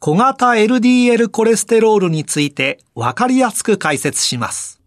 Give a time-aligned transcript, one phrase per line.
[0.00, 4.80] 小型 LDL コレステロールについてわかりやすく解説します。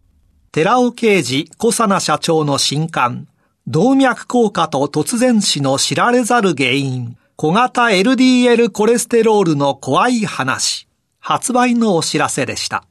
[0.53, 3.27] 寺尾啓二小佐奈社長の新刊、
[3.67, 10.87] 動脈硬化と突然死の知られざる原因、小型 LDL コレステロールの怖い話、
[11.19, 12.85] 発売のお知らせでした。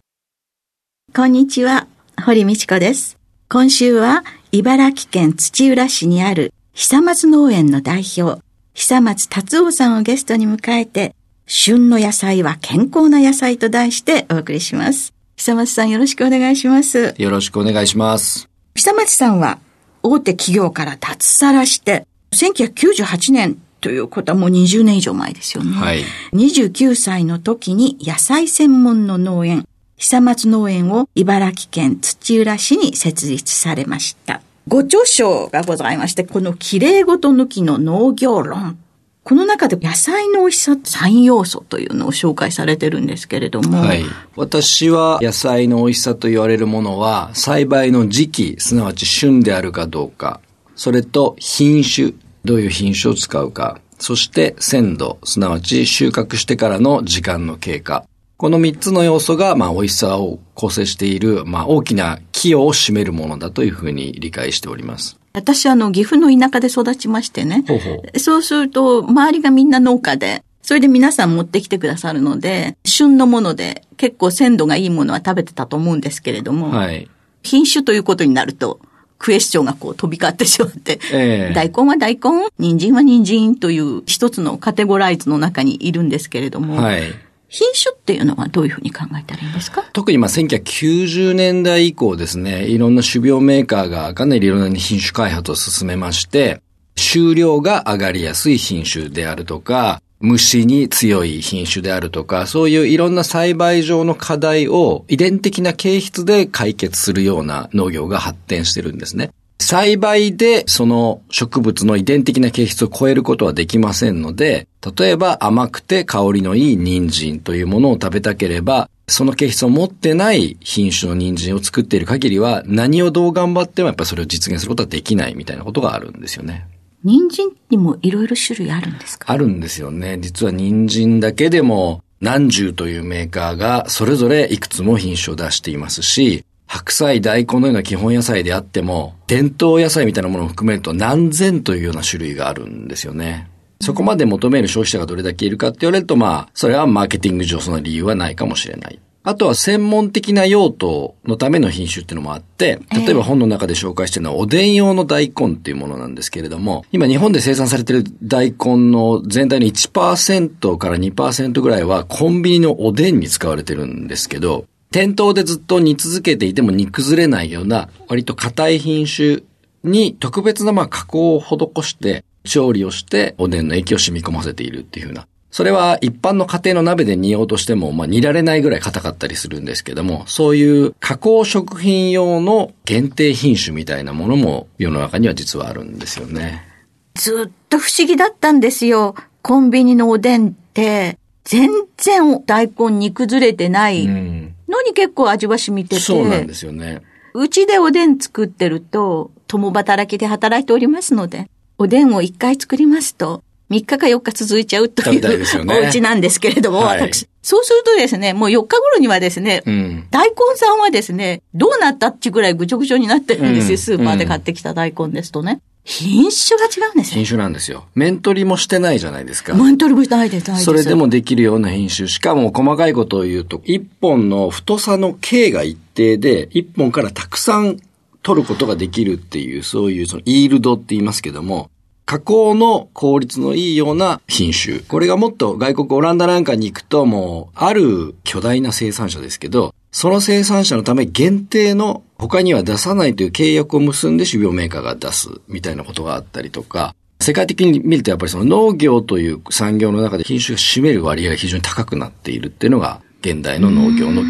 [1.16, 1.86] こんにちは、
[2.22, 3.16] 堀道子です。
[3.48, 8.42] 今週は茨城県土浦市にある久松農園の代表、
[8.74, 11.14] 久松達夫さんをゲストに迎えて、
[11.53, 15.12] 旬の野菜は健康な野菜と題してお送りします。
[15.37, 17.12] 久松さんよろしくお願いします。
[17.19, 18.48] よろしくお願いします。
[18.77, 19.59] 久松さんは
[20.05, 25.73] 大手企業から脱サラして、1998年ということはもう20年以上前ですよね。
[25.73, 26.05] はい。
[26.34, 34.41] 29歳の時に野菜専門の農園、久松農園を茨城県土浦市に設立されました。
[34.69, 38.78] ご著書がございまして、この綺麗ごと抜きの農業論。
[39.22, 43.78] この中で野菜の美味しさ3要素というのを紹介されてるんですけれども。
[43.78, 44.02] はい。
[44.34, 50.41] 私は野菜の美味しさと言われるものは、栽培の時期、すなわち旬であるかどうか、
[50.75, 52.12] それと品種、
[52.44, 58.06] どういう品種を使うか、そして鮮度、すなわち収穫してからの時間の経過、
[58.41, 65.19] この3つの要素が、まあ、美味しさを構成している、まあ、大きな寄与を占めるものだというふうに理解しております。
[65.32, 67.64] 私、あの、岐阜の田舎で育ちましてね。
[67.66, 68.18] ほうほう。
[68.18, 77.08] そうすると、周りがみんな農家で、それで皆さん持ってきてくださるので、旬のもので結構鮮度がいいものは食べてたと思うんですけれども、はい、
[77.42, 78.78] 品種ということになると、
[79.18, 87.02] クエスチョンがこう飛び交ってしまって、えー、大根は大根、人参は人参という一つのカテゴライズの中にいるんですけれども、はい
[87.50, 89.83] 品種っていうのはどういうふうに考えたらいいんですか？
[89.93, 96.62] 特にまあ1990年代以降ですね、いろんな種苗メーカーがかなりいろんな品種開発を進めまして、
[96.97, 109.31] 収量が上がりやすい品種であるとか、虫に強い品種であるとか、そういういろんな栽培上の課題を遺伝的な形質で解決するような農業が発展してるんですね。
[109.62, 114.66] 栽培でその植物の遺伝的な形質を超えることはできませんので、
[114.98, 126.66] 例えば甘くて香りのいい人参というものを食べたければ、その形質を持ってない品種の人参を作っている限りは、何をどう頑張ってもやっぱりそれを実現することはできないみたいなことがあるんですよね。
[127.04, 129.31] 人参にもいろいろ種類あるんですか？
[129.31, 130.19] あるんですよね。
[130.21, 143.50] 実は人参だけでも何十というメーカーがそれぞれいくつも品種を出していますし、白菜、大根のような基本野菜であっても、伝統野菜みたいなものを含めると何千というような種類があるんですよね。
[143.81, 149.00] そこまで求める消費者がどれだけいるかって言われると、まあ、それはマーケティング上その理由はないかもしれない。
[149.25, 169.43] あとは専門的な用途のための品種っていうのもあって、例えば本の中で紹介してるのはおでん用の大根っていうものなんですけれども、今日本で生産されてる大根の全体の1%から2%ぐらいはコンビニのおでんに使われてるんですけど、店頭でずっと煮続けていても煮崩れないような割と硬い品種
[169.84, 175.27] に特別なまあ加工を施して調理をしておでんの液を染み込ませているっていうふうな。
[175.53, 186.66] それは一般の家庭の鍋で煮ようとしても、まあ煮られないぐらい硬かったりするんですけども、そういう加工食品用の限定品種みたいなものも世の中には実はあるんですよね。
[187.15, 189.16] ずっと不思議だったんですよ。
[189.43, 194.07] コンビニのおでんって、全然大根煮崩れてない。
[194.07, 194.40] うん
[194.71, 196.01] のに結構味は染みてて。
[196.01, 197.03] そうなんですよね。
[197.34, 207.28] うちでおでん作ってると、共働きで働いておりますので、おでんを一回作りますと、3日か4日続いちゃうという、ね、お家なんですけれども、はい、私。
[207.43, 215.61] そうするとですね、もう4日頃にはですね、うん、大根さんはですね、どうなったっちぐらいぐちょぐちょになってるんですよ、スーパーで買ってきた大根ですとね。
[215.84, 217.15] 品種が違うんですね。
[217.16, 217.86] 品種なんですよ。
[217.94, 219.54] 面取りもしてないじゃないですか。
[219.54, 222.09] 面取りもないです、それでもできるような品種。
[222.09, 227.78] しかも細かいことを言うと、一本の太さの径が一定で、一本からたくさん
[228.22, 231.71] 取ることができるっていう、そういうそのイールドって言いますけども、
[232.04, 234.80] 加工の効率のいいような品種。
[234.80, 254.22] これがもっと外国オランダなんかに行くともう、ある巨大な生産者ですけど、その生産者のため限定の他には出さないという契約を結んで種苗メーカーが出すみたいなことがあったりとか、世界的に見るとやっぱりその農業という産業の中で品種が占める割合が非常に高くなっているっていうのが現代の農業の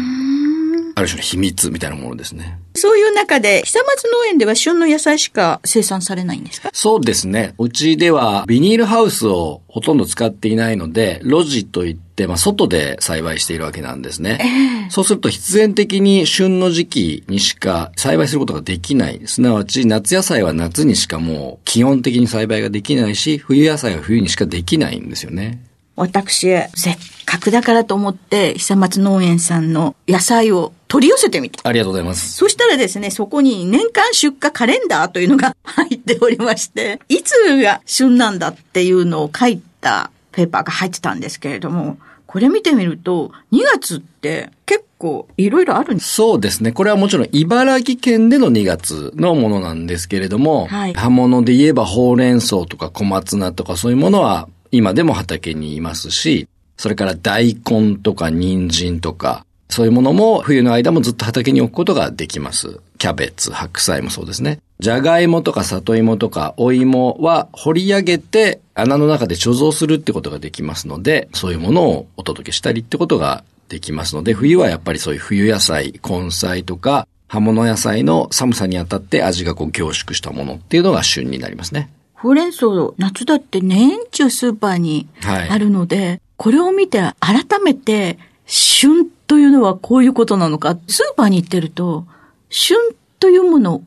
[0.95, 2.59] ある種の秘密みたいなものですね。
[2.73, 6.69] そういう中で、久松農園では旬の野菜しか生産されないんですか？
[6.73, 7.53] そうですね。
[7.57, 14.39] うちではビニールハウスをほとんど使っていないので、路地といって、まあ、外で栽培しているわけなんですね。
[14.85, 19.21] えー、そうすると必然的に旬の時期にしか栽培することができない。
[19.25, 25.61] すなわち、夏野菜は夏にしかもう基本的に栽培ができないし、冬野菜は冬にしかできないんですよね。
[25.97, 26.97] 私、せ
[27.31, 31.67] っかくだからと思って、久松農園さんの野菜を取り寄せてみた。
[31.67, 32.33] ありがとうございます。
[32.33, 37.31] そしたらですね、そこに年間出荷カレンダーというのが入っておりまして、いつ
[37.61, 41.97] が旬なんだっていうのを書いたペーパーが入ってたんですけれども、
[42.27, 46.73] これ見てみると、2月って結構いろいろあるんですそうですね。
[46.73, 56.47] これはもちろん茨城県での2月のものなんですけれども、はい、刃物で言えばほうれん草とか小松菜とかそういうものは今でも畑にいますし、
[56.81, 62.79] それから大根とか人参とか、そういうものも冬の間もずっと畑に置くことができます。
[62.97, 64.57] キャベツ、白菜もそうですね。
[64.79, 81.91] じゃがいもとか里芋とかお芋は掘り上げて穴の中で貯蔵するってことができますので、そういうものをお届けしたりってことができますので、冬はやっぱりそういう冬野菜、根菜とか葉物野菜の寒さにあたって味がこう凝縮したものっていうのが旬になりますね。
[82.15, 82.65] ほうれん草、
[82.97, 88.17] 夏だって年中スーパーにあるので、はい、これを見て改めて、
[88.47, 90.75] 旬というのはこういうことなのか。
[90.87, 92.07] スーパーに行ってると、
[92.49, 92.79] 旬
[93.19, 93.85] というものを考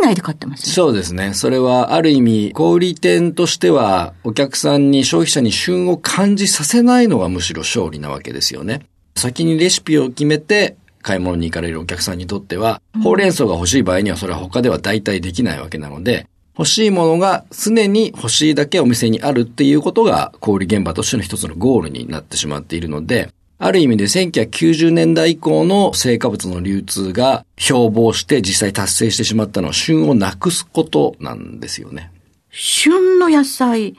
[0.00, 1.34] えないで買ってます、ね、そうですね。
[1.34, 8.86] それはある意味、小売店としては、お客さんに消費者に旬を感じさせないのがむしろ勝利なわけですよね。
[9.16, 16.28] 先にレシピを決めて、買い物に行かれるお客さんにとっては、ほうれん草が欲しい場合にはそれは他では代替できないわけなので、
[16.60, 32.12] 欲しいものが常に欲しいだけお店にあるっていうことが小売現場としての一つのゴールになってしまっているので、ある意味で1990年代以降の成果物の流通が標榜して実際達成してしまったのは旬をなくすことなんですよね。
[32.50, 33.96] 旬の野菜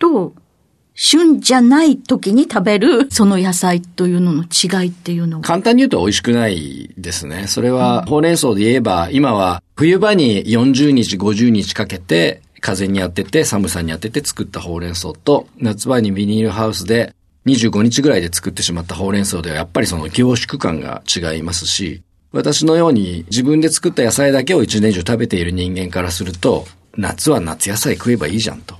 [0.00, 0.34] と
[0.94, 7.46] 旬じゃない時に食べるその野菜というのの違いっていうのは簡単に言うと美味しくないですね。
[7.46, 17.14] それは、ほうれん草で言えば、今は冬場に40日、50日かけて風に当てて寒さに当てて作ったほうれん草と、夏場にビニールハウスで
[17.46, 26.66] 25日ぐらいで作ってしまったほうれん草ではやっぱりその凝縮感が違いますし、私のように自分で作った野菜だけを一年中食べている人間からすると、
[26.96, 28.76] 夏は夏野菜食えばいいじゃんと。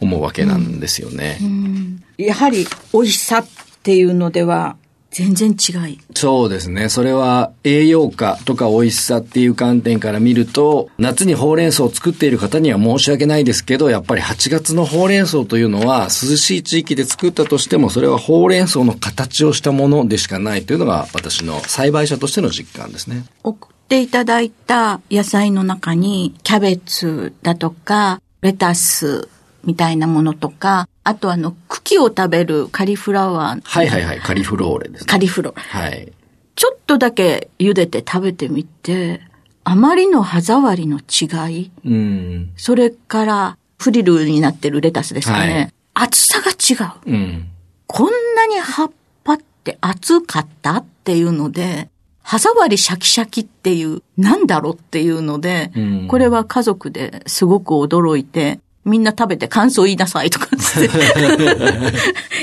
[0.00, 1.38] 思うわけなんですよね。
[1.40, 3.46] うんやはり美味しさっ
[3.82, 4.76] ていうのでは
[5.10, 5.98] 全然違い。
[6.14, 6.88] そうですね。
[6.88, 23.24] それは栄養価とか美味しさっていう観点から見ると、夏にほうれん草を作っている方には申し訳ないですけど、やっぱり8月のほうれん草というのは涼しい地域で作ったとしても、それはほうれん草の形をしたものでしかないというのが私の栽培者としての実感ですね。
[23.42, 29.28] 送っていただいた野菜の中に、キャベツだとか、レタス、
[29.64, 33.60] みたいなものとか、あとあの、茎を食べるカリフラワー。
[33.64, 35.06] はいはいはい、カリフローレです、ね。
[35.08, 35.62] カリフローレ。
[35.62, 36.12] はい。
[36.54, 39.20] ちょっとだけ茹でて食べてみて、
[39.64, 41.70] あまりの歯触りの違い。
[41.84, 42.52] うん。
[42.56, 45.72] それから、フリルになってるレタスですかね。
[45.94, 47.10] はい、厚さが違う。
[47.10, 47.48] うん。
[47.88, 48.90] こんなに葉っ
[49.24, 51.90] ぱって厚かったっていうので、
[52.22, 60.48] 歯触りシャキシャキっていう、なんだろうっていうので、うん、これは家族ですごく驚いて、みんな食べて感想言いなさいとかっ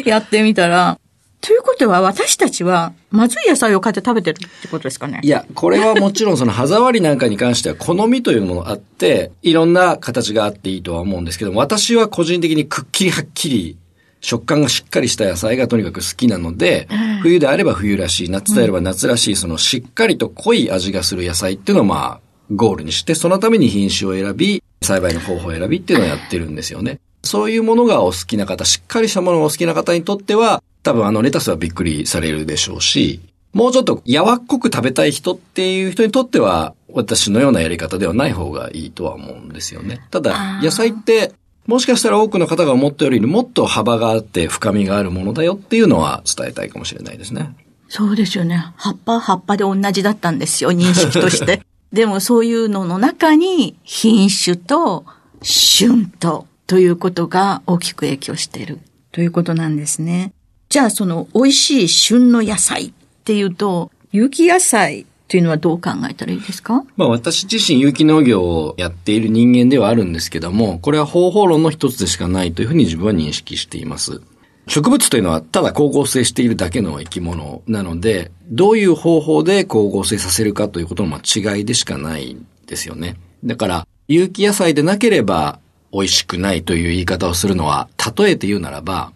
[0.03, 0.09] て。
[0.09, 0.99] やってみたら、
[1.41, 5.19] ということは私たちはまずい野菜を買って食べてるってことですかね。
[5.23, 13.77] いや、これはもちろんその歯触りなんかに関しては好みというものがあって、いろんな形があっていいとは思うんですけども、私は個人的にくっきりはっきり
[14.19, 16.87] 食感がしっかりした野菜がとにかく好きなので、
[17.21, 22.19] 冬であれば冬らしい、夏であれば夏らしい、そのしっかりと濃い味がする野菜っていうのをまあ、
[22.51, 26.99] ゴールにして、そのために品種を選び、栽培の方法を選びっていうのをやってるんですよね。
[27.23, 33.19] そういうものがお好きな方、しっかりしたものがお好きな方にとっては、多分あのレタスはびっくりされるでしょうし、
[33.53, 40.01] もうちょっと柔っこく食べたい人っていう人にとっては、私のようなやり方ではない方がいいとは思うんですよね。
[40.11, 41.33] ただ、野菜って、
[41.65, 47.55] もしかしたら多くの方が思ったよりもっと幅があって深みがあるものだよっていうのは伝えたいかもしれないですね。
[47.89, 48.71] そうですよね。
[48.77, 51.61] 葉っぱ葉っぱで同じだったんですよ、認識として。
[51.93, 55.05] でもそういうのの中に品種と
[55.41, 58.79] 旬とということが大きく影響している
[59.11, 60.33] ということなんですね。
[60.69, 62.91] じゃあその美味しい旬の野菜っ
[63.23, 66.83] ていうと、有機野菜というのはどう考えたらいいですか？
[66.97, 74.21] まあ私自身有機農業をやっている人間ではあるんですけども、これは方法論の一つでしかないというふうに自分は認識しています。
[74.67, 83.15] 植物というのはただ光合成しているだけの生き物なので、どういう方法で光合成させるかということの違いでしかないんですよね。
[83.43, 85.59] だから、有機野菜でなければ
[85.93, 89.11] 美味しくないという言い方をするのは、例えて言うならば、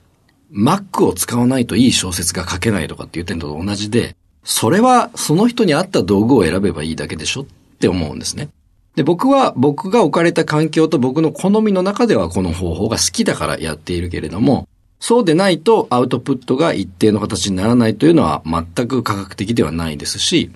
[0.52, 7.46] マックを使わないといい小説が書けないとかっていう点と同じで、それはその人に合った道具を選べばいいだけでしょっ
[7.80, 8.50] て思うんですね。
[8.96, 14.68] で、僕は僕が置かれた環境と僕の好みの中ではこの方法が好きだからやっているけれども、
[15.02, 20.52] そうでないとアウトプットが一定の形にならないというのは全く科学的ではないですし、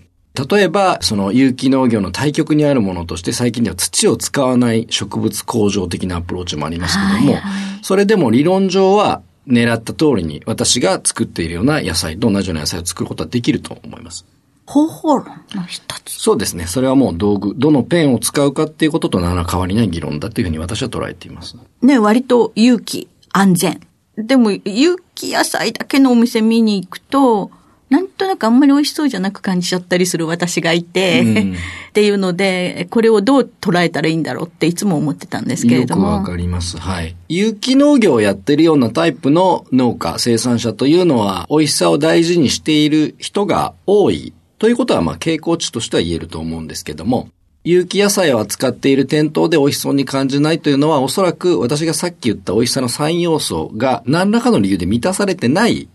[0.49, 7.39] 例えば、その有機農業の対極にあるものとして最近では土を使わない植物工場的なアプローチもありますけども、
[7.81, 14.25] それでも理論上は狙った通りに私が作っているような野菜と同じような野菜を作ることはできると思います。
[14.67, 15.25] 方法論
[15.55, 16.67] の一つそうですね。
[16.67, 21.55] それはもう道具、どのペンを使うかっていうことと何ら変わりない議論だというふうに私は捉えています。
[21.81, 23.79] ね、割と有機、安全。
[24.17, 27.51] でも、有機野菜だけのお店見に行くと、
[27.89, 31.55] なんとなくあんまり美味しそうじゃなく感じちゃったりする私がいて、うん、っ
[31.93, 36.07] ていうので、これをどう捉えたらいいんだろうっていつも思ってたんですけれども。
[36.13, 36.77] よくわかります。
[36.77, 37.15] はい。
[37.29, 47.29] 有機農業をやってるようなタイプの農家、生産者というのは、美味しさを大事にしている人が多いということは、まあ、傾向値としては言えると思うんですけども、
[47.65, 55.89] 有機野菜を扱っている店頭で美味しそうに感じないというのは、おそらく私がさっき言った美味しさの3要素が何らかの理由で満たされてない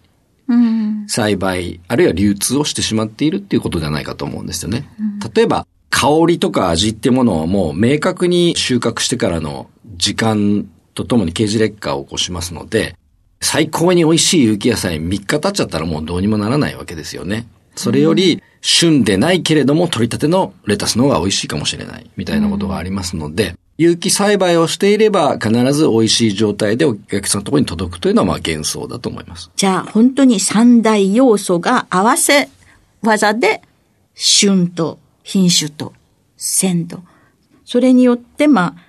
[1.07, 4.89] 栽培、あるいは流通をしてしまっているっていうことではないかと思うんですよね。
[5.33, 12.97] 例えば、香りとか味ってものをもう明確に収穫してからの時間とともに刑事劣化を起こしますので、
[13.41, 17.47] 最高に美味しい有機野菜3日経っちゃったらもうどうにもならないわけですよね。
[17.75, 29.51] それより、旬でないけれども取り立てのレタスの方が美味しいかもしれないみたいなことがありますので、有機栽培をしていれば必ず美味しい状態でお客さんのところに届くというのはまあ幻想だと思います。
[29.57, 32.51] じゃあ本当に三大要素が合わせ
[33.01, 33.63] 技で
[34.15, 35.95] 旬と品種と
[36.37, 37.03] 鮮度。
[37.65, 38.83] それによってまあ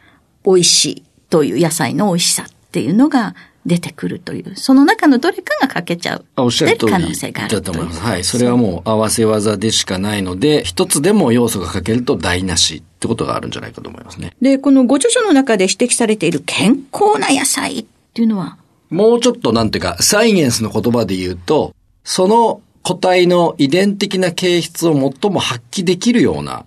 [0.43, 3.35] 美味しいという野菜の美味しさっていうのが
[3.65, 6.25] 出てくるという、その中のどれかが欠けちゃう。
[6.38, 8.00] おっしゃる通りだと思います。
[8.01, 8.24] はい。
[8.24, 14.34] それはもう合わせ技でしかないので、一つでも要素が欠けると台無しってことがあるんじゃないかと思いますね。
[14.41, 18.58] で、このご著書の中で指摘されている健康な野菜っていうのは？
[18.89, 26.65] もうちょっとなんていうか、サイエンスの言葉で言うと、その個体の遺伝的な形質を最も発揮できるような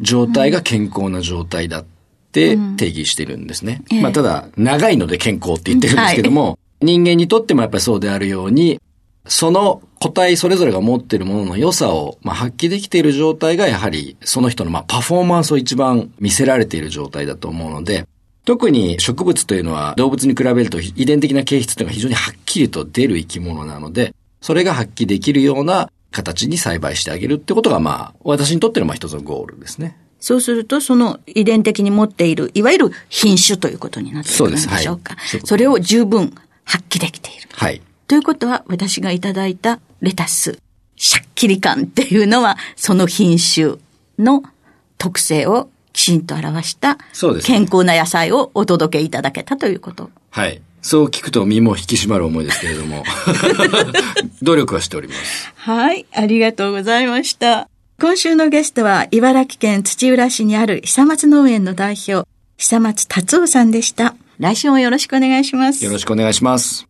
[0.00, 1.84] 状態が健康な状態だっ
[2.30, 3.82] て定義してるんですね。
[3.90, 8.80] うん、まあただ、長いので健康って言ってるんですけども、はい、人間にとってもやっぱりそうであるように、
[9.26, 18.06] その個体それぞれが持っているものの良さを、まあ、発揮できている状態がやはりその人のまあパフォーマンスを一番見せられている状態だと思うので、
[18.44, 29.98] 特に植物というのは動物に比べると遺伝的な形質というのが非常にはっきりと出る生き物なので、それが発揮できるような形に栽培してあげるってことがまあ私にとってのまあ一つのゴールですね。
[30.20, 35.16] そうすると、その遺伝的に持っている、いわゆる品種ということになってくるんでしょうか。
[35.26, 36.34] そはい、それを十分
[36.64, 37.48] 発揮できている。
[37.52, 37.80] はい。
[38.06, 40.58] ということは、私がいただいたレタス、
[40.96, 43.76] シャッキリ感っていうのは、その品種
[44.18, 44.42] の
[44.98, 46.98] 特性をきちんと表した、
[47.42, 50.10] 健康な野菜をお届けいただけたということ。
[50.30, 50.60] はい。
[50.82, 53.04] そう聞くと身も引き締まる思いですけれども、
[54.42, 55.52] 努力はしております。
[55.56, 57.69] はい、ありがとうございました。
[58.00, 62.26] 今週のゲストは、茨城県土浦市にある久松農園の代表、
[62.56, 64.14] 久松達夫さんでした。
[64.38, 65.84] 来週もよろしくお願いします。
[65.84, 66.88] よろしくお願いします。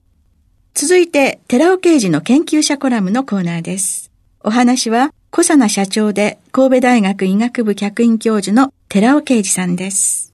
[0.73, 4.13] 続いて、寺尾刑事の研究者コラムのコーナーです。
[4.45, 10.33] お話は、小佐奈社長で神戸大学医学部客員教授の寺尾啓二さんです。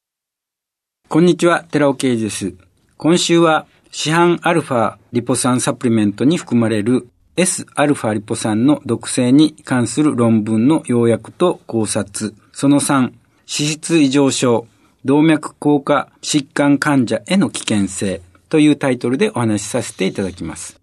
[1.08, 2.52] こんにちは、寺尾啓二です。
[2.98, 12.34] 今週は、市販アルファリポ酸サプリメントに含まれる Sα リポ酸の毒性に関する論文の要約と考察。
[12.52, 13.14] その3、脂
[13.46, 14.66] 質異常症、
[15.04, 20.80] 動脈硬化疾患患者への危険性というタイトルでお話しさせていただきます。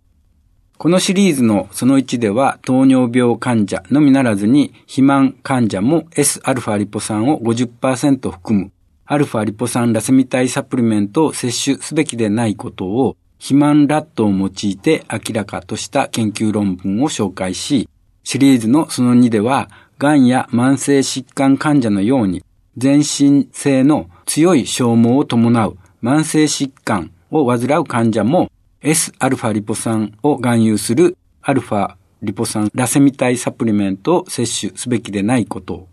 [0.77, 8.71] このシリーズのその1では糖尿病患者のみならずに肥満患者も Sα リポ酸を50%含む
[9.05, 17.89] アルファリポ酸ラセミ体サプリメントを摂取すべきでないことを肥満ラットを用いて明らかとした研究論文を紹介し、
[18.23, 22.41] シリーズのその2では、癌や慢性疾患患者のように
[22.77, 28.49] 全身性の強い消耗を伴う慢性疾患を患う患者も
[28.81, 35.87] Sα リポ酸を含有するアルファリポ酸ラセミ体サプリメントを摂取すべきでないことを、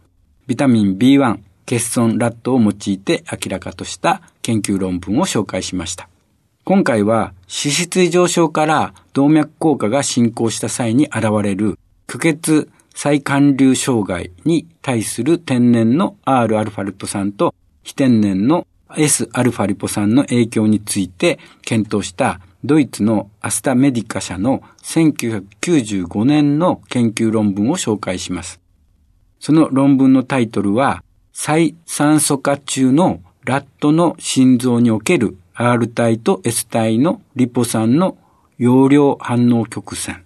[0.47, 6.09] ビタミン B1、欠損ラットを用いて明らかとした研究論文を紹介しました。
[6.71, 11.77] 今回は脂質異常症から動脈硬化が進行した際に現れる
[12.09, 28.61] 虚血再灌流障害に対する天然の Rα リポ酸と非天然の Sα リポ酸の影響について検討したドイツのアスタメディカ社の1995年の研究論文を紹介します。
[29.41, 38.17] その論文のタイトルは、再酸素化中のラットの心臓における R 体と S 体のリポ酸の
[38.57, 40.25] 容量反応曲線。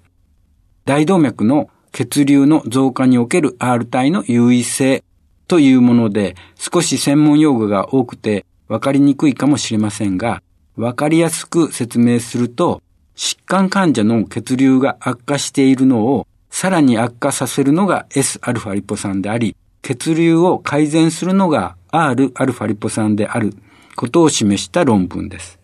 [0.85, 5.03] 大動脈の血流の増加における R 体の優位性
[5.49, 10.41] というもので、少し専門用語が多くて分かりにくいかもしれませんが、
[10.77, 12.81] 分かりやすく説明すると、
[13.17, 23.53] 疾患患者の血流が悪化しているのをさらに悪化させるのが Sα リポ酸であり、血流を改善するのが Rα リポ酸である
[23.97, 25.59] ことを示した論文です。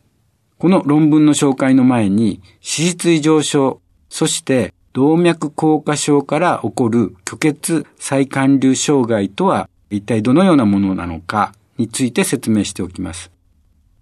[0.59, 13.31] この論文の紹介の前に、脂質異常症、そして動脈硬化症から起こる虚血再寒流障害とは一体どのようなものなのかについて説明しておきます。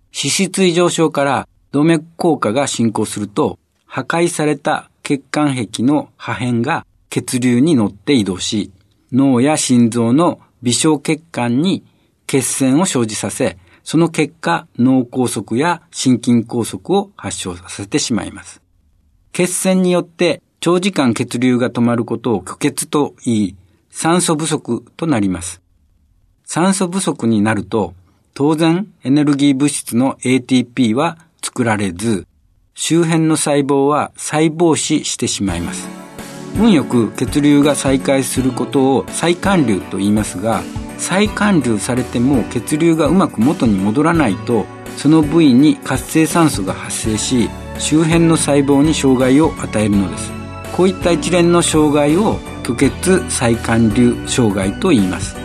[0.06, 8.72] 脂質異常症から動脈硬化が進行すると破壊された血管壁の破片が血流に乗って移動し、
[9.12, 11.84] 脳や心臓の微小血管に
[12.26, 13.58] 血栓を生じさせ、
[13.90, 18.60] その結果、脳梗塞や心筋梗塞を発症させてしまいます。
[19.32, 23.56] 血栓によって長時間血流が止まることを虚血と言い、
[23.88, 25.62] 酸素不足となります。
[26.44, 27.94] 酸素不足になると、
[28.34, 32.26] 当然エネルギー物質の ATP は作られず、
[32.74, 35.88] 周辺の細胞は細胞死してしまいます。
[36.58, 40.62] 運よく血流が再開することを再還流と言いますが、
[40.98, 50.38] 再還流されても血流がうまく元に戻らないと、その部位に活性酸素が発生し、周辺の細胞に障害を与えるのです。
[50.78, 55.36] こういった一連の障害を虚血再還流障害と言います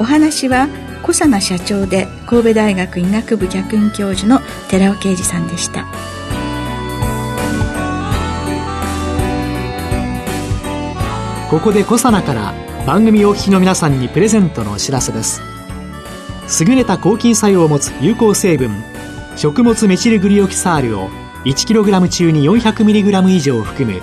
[0.00, 0.68] お話は
[1.02, 5.86] 小佐奈社長で神戸大学医学部客員教授の寺尾啓二さんでした
[11.48, 15.42] ここで小佐奈から番組お聞きの皆さんにプレゼントのお知らせです。
[16.64, 18.70] 優れた抗菌作用を持つ有効成分
[19.36, 21.08] 食物メチルグリオキサールを
[21.44, 24.00] 1kg 中に 400mg 以上含む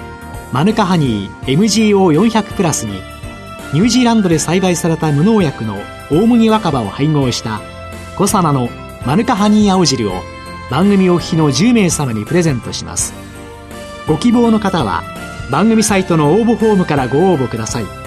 [0.53, 3.01] マヌカハニー MGO400 プラスに
[3.73, 5.75] ニュージーランドで栽培された無農薬の
[6.09, 7.59] 大麦若葉を配合した
[8.15, 8.69] コサナの
[9.05, 10.21] マヌカハニー青汁を
[10.71, 13.13] 番組お聞きの10名様にプレゼントします。
[14.07, 15.03] ご希望の方は
[15.51, 18.06] 番組サイトの応募フォームからご応募ください。